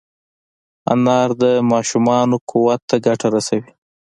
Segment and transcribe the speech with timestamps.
[0.93, 3.71] انار د ماشومانو قوت ته ګټه رسوي.